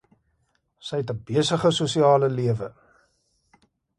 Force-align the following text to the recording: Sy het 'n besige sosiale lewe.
Sy 0.87 1.01
het 1.01 1.13
'n 1.15 1.19
besige 1.27 1.71
sosiale 1.81 2.29
lewe. 2.39 2.69